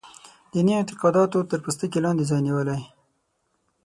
[0.51, 2.81] دیني اعتقاداتو تر پوستکي لاندې ځای نیولی.